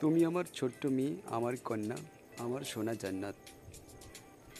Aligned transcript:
তুমি 0.00 0.20
আমার 0.24 0.46
ছোট্ট 0.54 0.82
মেয়ে, 0.96 1.14
আমার 1.26 1.54
কন্যা, 1.64 1.96
আমার 2.38 2.62
সোনা 2.72 2.94
জান্নাত। 2.94 3.36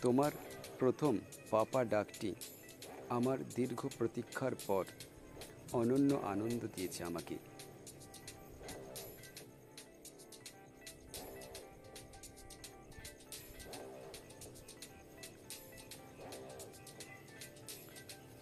তোমার 0.03 0.33
প্রথম 0.79 1.15
পাপা 1.51 1.81
ডাকটি 1.85 2.31
আমার 3.09 3.39
দীর্ঘ 3.57 3.81
প্রতীক্ষার 3.99 4.55
পর 4.67 4.85
অনন্য 5.73 6.11
আনন্দ 6.33 6.63
দিয়েছে 6.75 7.01
আমাকে। 7.05 7.37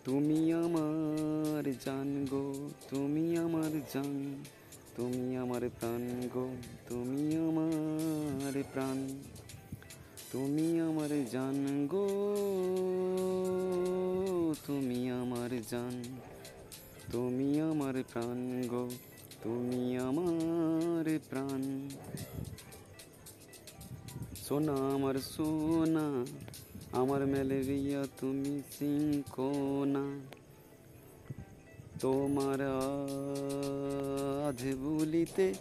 তুমি 0.05 0.41
আমার 0.65 1.65
জান 1.85 2.09
গো, 2.31 2.47
তুমি 2.91 3.25
আমার 3.37 3.73
জান। 3.95 4.15
তুমি 4.99 5.37
আমার 5.37 5.63
প্রাণ 5.81 6.03
গো, 6.35 6.47
তুমি 6.89 7.37
আমার 7.37 8.63
প্রাণ, 8.73 8.99
তুমি 10.33 10.81
আমার 10.81 11.11
জান 11.31 11.87
গো, 11.87 12.07
তুমি 14.67 15.11
আমার 15.11 15.51
জান, 15.71 15.95
তুমি 17.13 17.61
আমার 17.61 17.95
প্রাণ 18.13 18.39
গো, 18.69 18.89
তুমি 19.43 19.99
আমার 19.99 21.19
প্রাণ। 21.31 21.63
সোনা 24.45 24.77
আমার 24.95 25.17
সোনা, 25.19 26.07
আমার 26.93 27.27
ম্যালেরিয়া 27.27 28.07
তুমি 28.21 28.63
সিংকোনা। 28.79 30.05
তোমার 32.01 32.59
আধ 34.49 34.63
বলিতে 34.79 35.55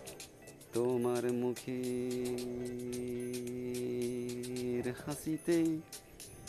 তোমার 0.73 1.33
মুখে 1.33 1.83
হাসিতে 5.05 5.63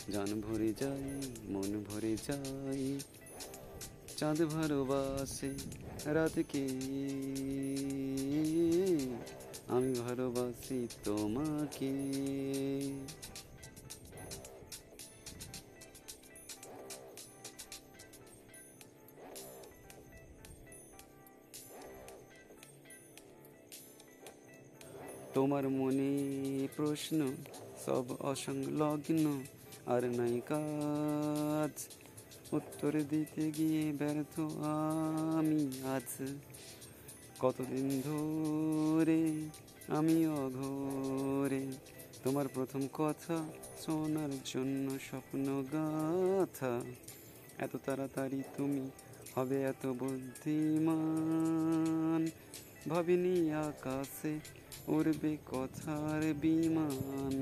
জান 0.09 0.41
ভরে 0.41 0.73
যায়, 0.79 1.21
মন 1.49 1.83
ভরে 1.87 2.15
যায়। 2.27 2.99
চাঁদ 4.17 4.45
ভালোবাসে 4.45 5.49
রাতকে। 6.05 6.67
আমি 9.67 9.93
ভালোবাসি 9.93 10.87
তোমাকে। 11.03 11.91
তোমার 25.39 25.69
মনে 25.69 26.67
প্রশ্ন, 26.75 27.31
সব 27.85 28.05
অসংলগ্ন 28.19 29.41
আর 29.85 30.05
নাই 30.05 30.41
কাজ। 30.49 31.87
উত্তর 32.53 33.01
দিতে 33.09 33.51
গিয়ে 33.51 33.93
ব্যর্থ 33.93 34.39
আমি 35.37 35.71
আজ। 35.83 36.31
কতদিন 37.39 38.01
ধরে 38.01 39.49
আমি 39.87 40.27
অঘরে? 40.27 41.71
তোমার 42.23 42.47
প্রথম 42.47 42.87
কথা 42.93 43.49
শোনার 43.85 44.29
জন্য 44.45 44.97
স্বপ্ন 45.09 45.63
গাথা। 45.73 46.81
এত 47.57 47.77
তাড়াতাড়ি 47.85 48.43
তুমি 48.57 48.89
হবে 49.35 49.61
এত 49.61 49.91
বুদ্ধিমান। 49.91 52.29
ভাবিনি 52.89 53.51
আকাশে 53.51 54.58
উড়বে 54.87 55.37
কথার 55.51 56.21
বিমান। 56.33 57.35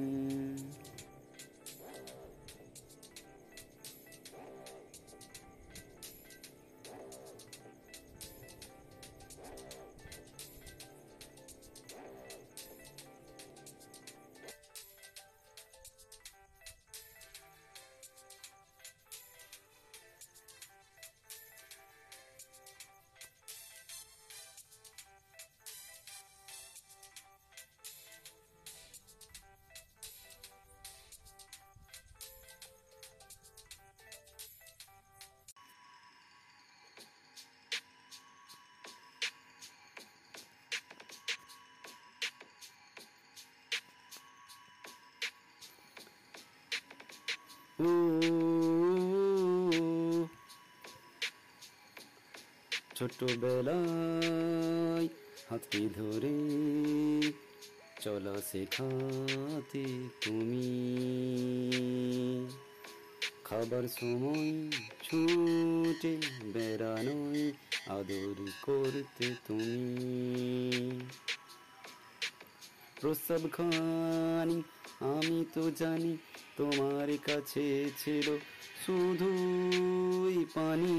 ছোটবেলায় 52.96 55.08
হাতটি 55.50 55.90
ধরে 55.96 56.34
চলা 58.02 58.42
শেখাতে 58.52 59.86
তুমি। 60.22 60.70
খাবার 63.44 63.84
সময় 64.00 64.72
ছুটে 65.04 66.18
বেড়ানোয় 66.44 67.52
আদর 68.00 68.52
করতে 68.62 69.36
তুমি। 69.48 71.02
প্রস্রাব 73.02 73.44
খানি 73.52 74.58
আমি 75.14 75.38
তো 75.54 75.64
জানি 75.80 76.14
তোমার 76.58 77.10
কাছে 77.28 77.66
ছিল 77.98 78.28
শুধুই 78.86 80.38
পানি। 80.56 80.96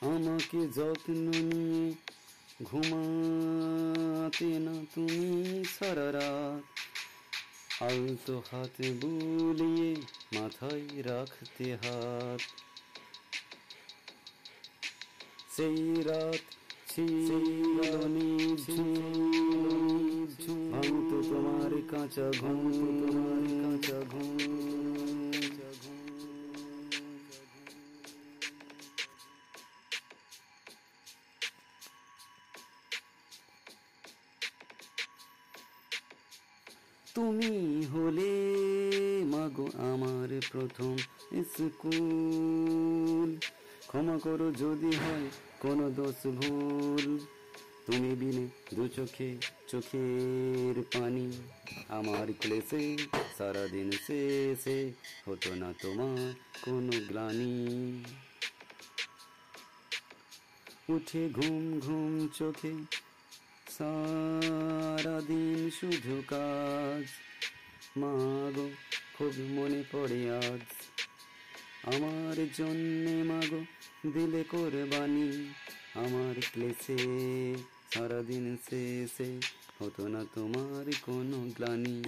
আমাকে 0.00 0.66
যত্ন 0.66 1.30
নিয়ে 1.44 1.94
ঘুমাতে 2.64 4.44
না 4.44 4.84
তুমি 4.94 5.64
সারা 5.78 6.12
রাত। 6.12 6.62
আলতো 7.82 8.42
হাতে 8.50 8.90
বুলিয়ে 8.90 9.96
মাথায় 10.34 11.02
রাখতে 11.02 11.74
হাত। 11.74 12.40
সেই 15.56 16.02
রাত 16.02 16.42
ভাঙতো 20.72 21.22
তোমার 21.22 21.72
কাঁচা 21.90 22.32
ঘুম 22.40 22.60
তোমার 22.72 23.44
কাঁচা 23.62 24.00
ঘুম। 24.10 24.97
তুমি 37.28 37.86
হলে, 37.86 38.30
মাগো 39.24 39.68
আমার 39.74 40.40
প্রথম 40.52 40.96
স্কুল। 41.42 43.36
ক্ষমা 43.86 44.18
করো 44.18 44.52
যদি 44.52 44.96
হয় 44.96 45.28
কোনো 45.60 45.90
দোষ 45.90 46.26
ভুল। 46.26 47.18
তুমি 47.86 48.14
বিনে 48.14 48.48
দু 48.74 48.88
চোখে 48.88 49.36
চোখের 49.68 50.82
পানি। 50.82 51.32
আমার 51.88 52.32
ক্লেশে 52.40 52.98
সারাদিন 53.38 53.90
শেষে 53.90 54.92
হতো 55.26 55.54
না 55.54 55.74
তোমার 55.82 56.34
কোনো 56.62 56.92
গ্লানি। 57.08 58.04
উঠে 60.88 61.28
ঘুম 61.28 61.80
ঘুম 61.80 62.28
চোখে 62.34 62.72
সারাদিন 63.78 65.70
শুধু 65.80 66.22
কাজ। 66.26 67.04
মাগো 67.96 68.70
খুব 69.14 69.32
মনে 69.38 69.82
পড়ে 69.92 70.36
আজ। 70.36 70.66
আমার 71.94 72.46
জন্যে 72.54 73.22
মাগো 73.22 73.60
দিলে 74.12 74.44
কোরবানি। 74.44 75.54
আমার 75.94 76.34
ক্লেশে 76.52 76.98
সারাদিন 77.94 78.56
শেষে 78.70 79.40
হতো 79.78 80.08
না 80.08 80.24
তোমার 80.34 80.90
কোনো 81.02 81.50
গ্লানি। 81.56 82.02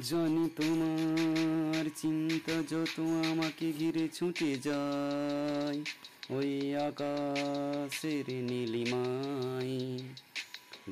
জানি 0.00 0.48
তোমার 0.56 1.84
চিন্তা 1.96 2.52
যত 2.52 3.00
আমাকে 3.00 3.72
ঘিরে 3.78 4.08
ছুটে 4.08 4.56
যায়। 4.56 5.84
ওই 6.30 6.76
আকাশের 6.76 8.24
নীলিমায় 8.28 9.98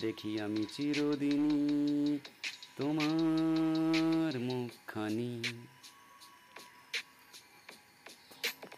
দেখি 0.00 0.40
আমি 0.40 0.64
চিরদিনই 0.72 2.18
তোমার 2.76 4.38
মুখখানি। 4.38 5.42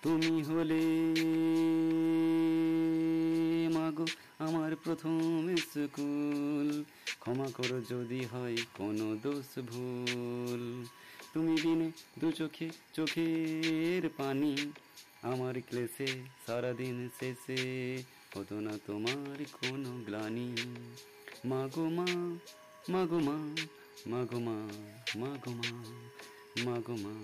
তুমি 0.03 0.43
হলে 0.43 0.83
প্রথম 4.85 5.57
স্কুল। 5.57 6.85
ক্ষমা 7.21 7.47
করো 7.55 7.81
যদি 7.81 8.25
হয় 8.25 8.57
কোনো 8.79 9.17
দোষ 9.23 9.59
ভুল। 9.59 10.85
তুমি 11.35 11.55
বিনে 11.63 11.93
দু 12.19 12.33
চোখে 12.33 12.71
চোখের 12.95 14.09
পানি। 14.17 14.57
আমার 15.23 15.55
ক্লেশে 15.67 16.07
সারাদিন 16.47 17.09
শেষে 17.21 18.03
হতো 18.37 18.61
না 18.61 18.79
তোমার 18.87 19.45
কোনো 19.53 20.01
গ্লানি। 20.07 20.57
মাগো 21.45 21.89
মা 21.89 22.07
মাগো 22.89 23.19
মা 23.19 23.37
মাগো 24.07 24.39
মা 24.39 24.57
মাগো 25.17 25.51
মা 25.51 25.73
মাগো 26.65 26.95
মা 26.95 27.15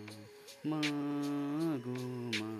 মাগো 0.67 1.97
মা। 2.41 2.58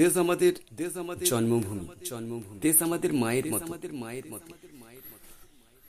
দেশ 0.00 0.12
আমাদের 0.22 0.54
দেশ 0.80 0.92
আমাদের 1.02 1.24
জন্মভূমি 1.32 1.86
জন্মভূমি 2.10 2.58
দেশ 2.66 2.76
আমাদের 2.86 3.10
মায়ের 3.22 3.46
মতো। 3.52 3.64
আমাদের 3.70 3.92
মায়ের 4.02 4.26
মতো। 4.32 4.50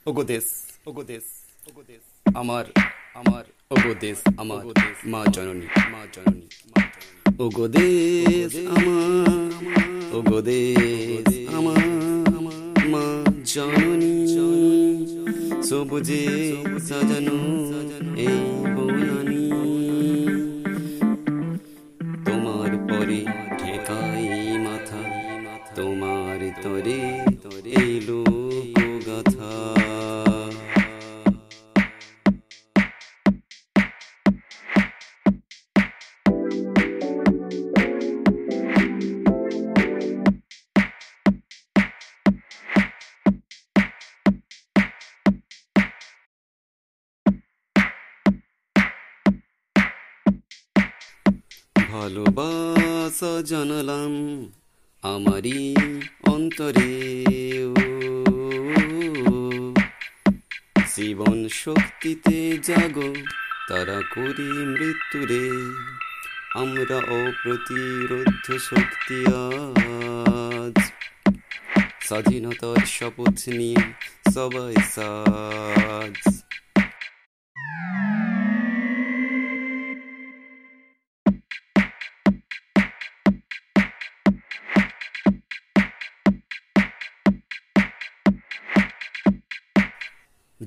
ওগো 0.06 0.22
দেশ 0.32 0.46
ওগো 0.88 1.02
দেশ 1.12 1.24
ওগো 1.68 1.82
দেশ 1.90 2.02
আমার 2.40 2.64
আমার 3.20 3.44
ওগো 3.74 3.92
দেশ 4.04 4.18
আমার 4.42 4.62
মা 5.12 5.20
জননী 5.34 5.66
মা 5.94 6.02
জননী 6.14 6.46
ওগো 7.44 7.66
দেশ 7.76 8.52
আমার 8.76 9.50
ওগো 10.18 10.38
দেশ 10.48 11.26
আমার 11.58 11.82
মা 12.92 13.04
জননী। 13.52 14.14
সবুজে 15.68 16.24
সাজানো 16.88 17.38
এই 18.26 18.38
ভালোবাসা 51.88 53.42
জানালাম 53.46 54.12
আমারই 55.02 55.76
অন্তরে। 56.22 57.24
জীবন 60.96 61.48
শক্তিতে 61.48 62.58
জাগো, 62.62 63.14
তারা 63.68 64.02
করি 64.14 64.66
মৃত্যুরে। 64.66 65.50
আমরা 66.54 66.96
অপ্রতিরোধ 66.96 68.56
শক্তি 68.58 69.24
আজ। 69.26 70.90
স্বাধীনতার 72.06 72.86
শপথ 72.86 73.48
নিয়ে 73.48 73.76
সবাই 74.34 74.74
সাজ। 74.74 76.07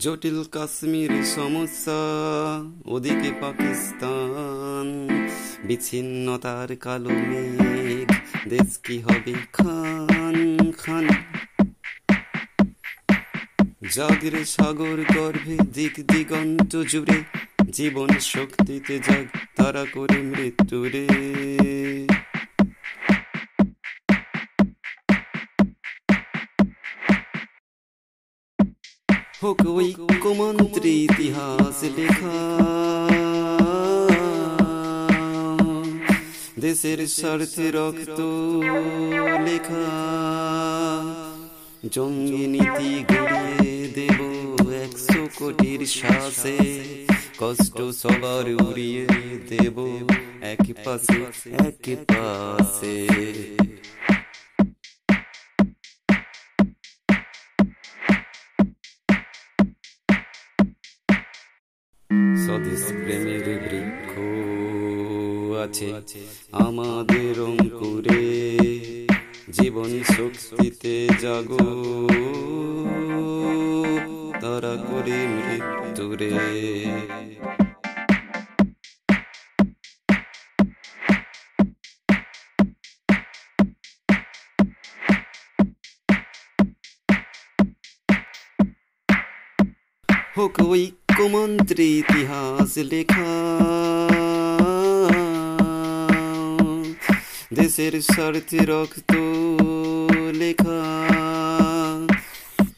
জটিল 0.02 0.44
কাশ্মীর 0.44 1.12
সমস্যা, 1.24 2.00
ওদিকে 2.86 3.32
পাকিস্তান। 3.42 4.88
বিচ্ছিন্নতার 5.64 6.76
কালো 6.76 7.10
মেঘ, 7.10 8.10
দেশ 8.50 8.78
কি 8.78 9.02
হবে 9.02 9.34
খান 9.54 10.58
খান? 10.78 11.06
জাগরে 13.96 14.46
সাগর 14.46 15.00
গর্ভে 15.16 15.58
দিক 15.74 15.96
দিগন্ত 16.08 16.76
জুড়ে, 16.82 17.18
জীবন 17.70 18.10
শক্তিতে 18.20 19.00
জাগ, 19.00 19.26
তারা 19.56 19.86
করে 19.92 20.18
মৃত্যুরে 20.22 21.08
হোক 29.44 29.62
ঐক্যমন্ত্রী 29.66 30.92
ইতিহাস 31.04 31.78
লেখা। 31.98 32.38
দেশের 36.60 37.00
স্বার্থে 37.08 37.66
রক্ত 37.72 38.20
লেখা। 39.48 39.88
জঙ্গি 41.92 42.44
নীতি 42.48 42.92
গড়িয়ে 43.12 43.88
দেব 43.96 44.20
একশো 44.84 45.22
কোটির 45.36 45.82
শ্বাসে 45.86 46.58
কষ্ট 47.38 47.78
সবার 48.02 48.46
উড়িয়ে 48.64 49.06
দেব 49.50 49.78
এক 50.54 50.64
পাশে 50.86 51.20
এক 51.68 51.86
পাশে। 52.08 52.98
আছে। 65.62 65.88
আমাদের 66.52 67.34
অঙ্কুরে 67.42 68.24
জীবন 69.52 69.92
শক্তিতে 70.18 70.96
জাগো। 71.22 71.68
তারা 74.42 74.74
করে 74.90 75.18
মৃত্যুরে 75.34 76.32
হোক 90.38 90.62
ঐক্যমন্ত্রী 90.62 91.88
ইতিহাস 92.00 92.72
লেখা। 92.78 93.32
দেশের 97.54 97.94
স্বার্থে 98.02 98.60
রক্ত 98.66 99.12
লেখা। 100.34 100.82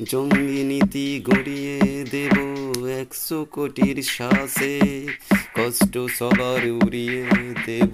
জঙ্গি 0.04 0.64
নীতি 0.64 1.08
গড়িয়ে 1.26 1.78
দেব 2.12 2.36
একশো 3.02 3.46
কোটির 3.46 3.98
শ্বাসে 4.04 4.76
কষ্ট 5.54 5.94
সবার 6.20 6.62
উড়িয়ে 6.72 7.24
দেব 7.66 7.94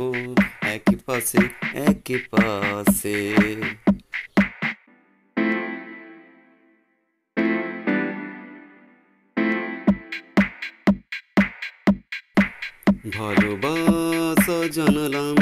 এক 0.76 0.86
পাশে 1.06 1.42
এক 1.90 2.06
পাশে। 2.32 3.18
ভালোবাসা 13.12 14.58
জানালাম 14.72 15.38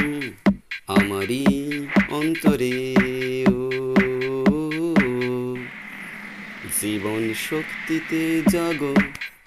আমারই 0.88 1.46
অন্তরে 2.10 2.94
জীবন 6.80 7.34
শক্তিতে 7.50 8.42
জাগো, 8.48 8.94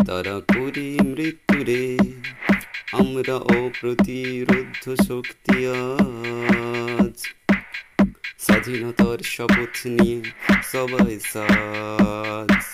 তারা 0.05 0.41
করি 0.55 0.98
মৃত্যুরে 1.01 1.98
আমরা 2.91 3.36
অপ্রতিরোধ 3.36 5.01
শক্তি 5.01 5.67
আজ। 5.67 7.27
স্বাধীনতার 8.39 9.17
শপথ 9.24 9.75
নিয়ে 9.86 10.21
সবাই 10.71 11.19
সাজ। 11.19 12.70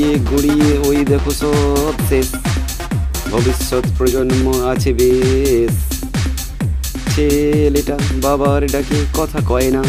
উড়িয়ে 0.00 0.18
গড়িয়ে 0.32 0.78
ওই 0.78 1.04
দেখো 1.04 1.30
সব 1.30 1.92
শেষ। 2.08 2.26
ভবিষ্যৎ 3.30 3.84
প্রজন্ম 3.98 4.68
আছে 4.68 4.92
বেশ। 4.92 5.74
ছেলেটা 7.14 7.98
বাবার 8.22 8.66
ডাকে 8.66 9.04
কথা 9.14 9.38
কয় 9.48 9.70
না। 9.70 9.82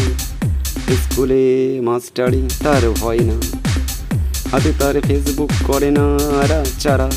স্কুলে 0.94 1.78
মাস্টারি 1.80 2.42
তার 2.64 2.88
হয় 3.00 3.18
না। 3.18 3.32
হাতে 4.50 4.72
তার 4.78 5.00
ফেসবুক 5.00 5.50
করে 5.66 5.90
না 5.90 6.04
আরা 6.44 6.64
চারা। 6.80 7.10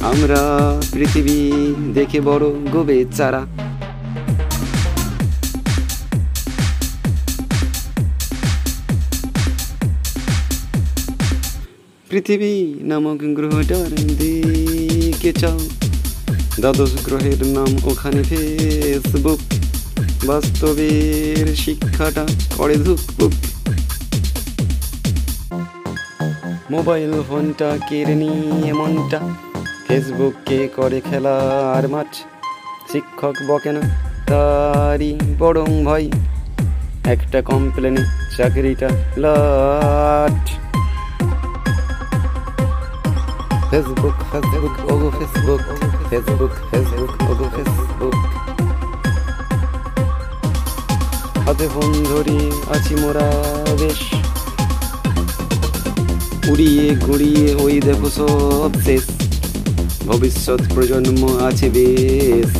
আমরা 0.00 0.38
পৃথিবী 0.92 1.52
দেখে 1.94 2.20
বড় 2.20 2.46
গোবে 2.72 3.04
চারা 3.16 3.46
পৃথিবী 12.10 12.74
নামক 12.82 13.18
গ্রহটার 13.22 13.90
দিকে 14.18 15.32
চাও। 15.32 15.58
দ্বাদশ 16.60 16.92
গ্রহের 17.04 17.46
নাম 17.46 17.70
ওখানে 17.84 18.22
ফেসবুক। 18.22 19.40
বাস্তবের 20.26 21.56
শিক্ষাটা 21.56 22.24
করে 22.56 22.76
ধুকপুক 22.76 23.32
মোবাইল 26.70 27.12
ফোনটা 27.28 27.78
কেড়ে 27.88 28.14
নিয়ে 28.14 28.72
মনটা। 28.72 29.20
ফেসবুককে 29.88 30.68
করে 30.76 31.00
খেলা 31.00 31.36
আর 31.76 31.88
মাঠ। 31.88 32.12
শিক্ষক 32.92 33.34
বকে 33.48 33.72
না, 33.72 33.82
তারই 34.26 35.18
বরং 35.38 35.84
ভয়। 35.84 36.10
একটা 37.04 37.42
কমপ্লেনে 37.42 38.02
চাকরিটা 38.36 38.88
লাট। 39.16 40.67
ফেসবুক 43.70 44.16
ফেসবুক 44.30 44.74
ওগো 44.92 45.08
ফেসবুক 45.10 45.62
ফেসবুক 46.10 46.52
ফেসবুক 46.70 47.12
ওগো 47.22 47.46
ফেসবুক 47.54 48.16
হাতে 51.46 51.66
ফোন 51.68 51.90
ধরি 52.04 52.38
আছি 52.74 52.94
মোরা 52.94 53.28
বেশ 53.80 54.00
উড়িয়ে 56.50 56.86
গড়িয়ে 57.06 57.46
ওই 57.64 57.74
দেখো 57.80 58.08
সব 58.16 58.70
শেষ 58.86 59.04
ভবিষ্যৎ 60.08 60.60
প্রজন্ম 60.74 61.22
আছে 61.48 61.66
বেশ 61.70 62.50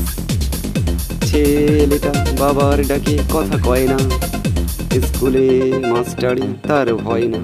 ছেলেটা 1.29 2.13
বাবার 2.41 2.79
ডাকে 2.89 3.15
কথা 3.33 3.57
কয় 3.67 3.87
না 3.87 3.99
স্কুলে 5.03 5.47
মাস্টারি 5.91 6.47
তার 6.69 6.87
ভয় 7.01 7.27
না 7.27 7.41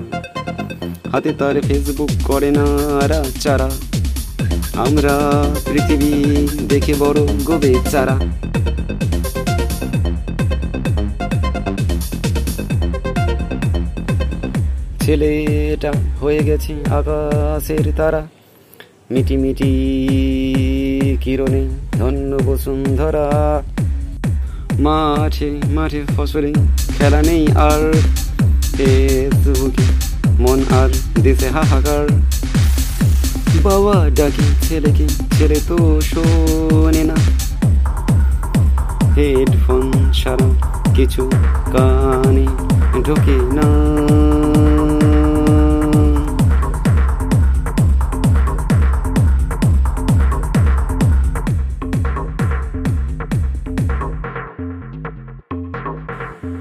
হাতে 1.14 1.32
তার 1.32 1.56
ফেসবুক 1.60 2.10
করে 2.24 2.50
না 2.50 2.64
আরা 3.04 3.24
চারা 3.40 3.70
আমরা 4.76 5.14
পৃথিবী 5.72 6.12
দেখে 6.68 6.94
বড় 6.98 7.20
গোবে 7.44 7.74
চারা। 7.90 8.16
ছেলেটা 15.00 15.92
হয়ে 16.20 16.38
গেছে 16.38 16.72
আকাশের 16.90 17.86
তারা। 17.96 18.22
মিটি 19.10 19.36
মিটি 19.36 19.72
কিরণে 21.20 21.62
ধন্য 21.92 22.38
বসুন্ধরা। 22.46 23.26
মাঠে 24.78 25.50
মাঠে 25.66 26.00
ফসলে 26.16 26.52
খেলা 26.98 27.22
নেই 27.22 27.46
আর 27.68 27.82
ফেসবুকে 28.76 29.86
মন 30.38 30.60
আর 30.70 30.90
দেশে 31.22 31.48
হাহাকার। 31.48 32.06
বাবা 33.62 34.10
ডাকি 34.10 34.46
ছেলেকে 34.62 35.06
ছেলে 35.38 35.60
তো 35.68 36.00
শোনে 36.00 37.04
না। 37.04 37.14
হেডফোন 39.16 39.92
ছাড়া 40.12 40.48
কিছু 40.94 41.30
কানে 41.72 42.46
ঢোকে 43.04 43.36
না। 43.56 43.68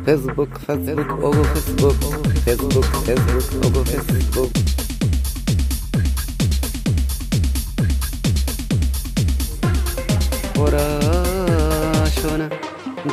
ফেসবুক 0.06 0.52
ফেসবুক 0.68 1.10
ওগো 1.24 1.44
ফেসবুক 1.54 1.96
ফেসবুক 2.46 2.88
ফেসবুক 3.06 3.46
ওগো 3.66 3.84
ফেসবুক 3.84 4.50
পড়াশোনা 10.56 12.48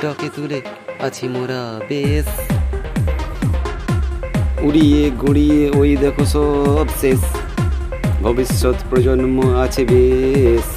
ডকে 0.03 0.29
তুলে 0.37 0.61
আছি 1.01 1.29
মোরা 1.29 1.81
বেশ। 1.89 2.29
উড়িয়ে 4.63 5.11
গড়িয়ে 5.19 5.71
ওই 5.71 5.97
দেখো 5.97 6.25
সব 6.25 6.87
শেষ। 7.01 7.23
ভবিষ্যৎ 8.23 8.75
প্রজন্ম 8.91 9.37
আছে 9.55 9.85
বেশ। 9.85 10.69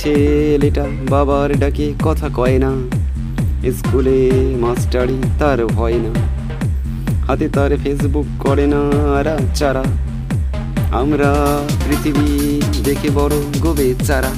ছেলেটা 0.00 0.84
বাবার 1.10 1.50
ডাকে 1.58 1.86
কথা 2.02 2.28
কয় 2.34 2.58
না। 2.58 2.95
স্কুলে 3.64 4.30
মাস্টারি 4.60 5.22
তার 5.38 5.64
হয় 5.64 5.94
না। 5.94 6.12
হাতে 7.26 7.48
তার 7.48 7.70
ফেসবুক 7.84 8.26
করে 8.38 8.66
না 8.66 8.80
চারা 9.54 9.84
আমরা 10.92 11.58
পৃথিবী 11.88 12.60
দেখে 12.84 13.10
বড় 13.14 13.34
গোবে 13.60 13.94
চারা 14.04 14.30